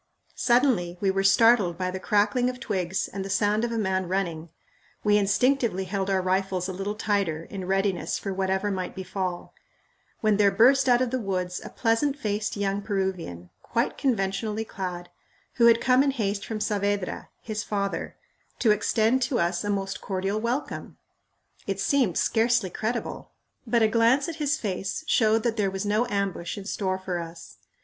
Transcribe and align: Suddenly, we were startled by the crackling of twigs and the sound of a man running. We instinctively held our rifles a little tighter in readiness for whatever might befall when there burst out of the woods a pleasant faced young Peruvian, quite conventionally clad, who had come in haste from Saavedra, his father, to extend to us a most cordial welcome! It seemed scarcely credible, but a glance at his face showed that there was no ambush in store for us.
Suddenly, 0.33 0.97
we 0.99 1.11
were 1.11 1.23
startled 1.23 1.77
by 1.77 1.91
the 1.91 1.99
crackling 1.99 2.49
of 2.49 2.59
twigs 2.59 3.07
and 3.07 3.23
the 3.23 3.29
sound 3.29 3.63
of 3.63 3.71
a 3.71 3.77
man 3.77 4.07
running. 4.07 4.49
We 5.03 5.15
instinctively 5.19 5.83
held 5.83 6.09
our 6.09 6.23
rifles 6.23 6.67
a 6.67 6.73
little 6.73 6.95
tighter 6.95 7.43
in 7.43 7.65
readiness 7.67 8.17
for 8.17 8.33
whatever 8.33 8.71
might 8.71 8.95
befall 8.95 9.53
when 10.21 10.37
there 10.37 10.49
burst 10.49 10.89
out 10.89 11.03
of 11.03 11.11
the 11.11 11.19
woods 11.19 11.61
a 11.63 11.69
pleasant 11.69 12.17
faced 12.17 12.57
young 12.57 12.81
Peruvian, 12.81 13.51
quite 13.61 13.95
conventionally 13.95 14.65
clad, 14.65 15.09
who 15.57 15.67
had 15.67 15.79
come 15.79 16.01
in 16.01 16.09
haste 16.09 16.47
from 16.47 16.59
Saavedra, 16.59 17.29
his 17.39 17.63
father, 17.63 18.15
to 18.57 18.71
extend 18.71 19.21
to 19.21 19.37
us 19.37 19.63
a 19.63 19.69
most 19.69 20.01
cordial 20.01 20.39
welcome! 20.41 20.97
It 21.67 21.79
seemed 21.79 22.17
scarcely 22.17 22.71
credible, 22.71 23.29
but 23.67 23.83
a 23.83 23.87
glance 23.87 24.27
at 24.27 24.37
his 24.37 24.57
face 24.57 25.03
showed 25.05 25.43
that 25.43 25.57
there 25.57 25.69
was 25.69 25.85
no 25.85 26.07
ambush 26.09 26.57
in 26.57 26.65
store 26.65 26.97
for 26.97 27.19
us. 27.19 27.57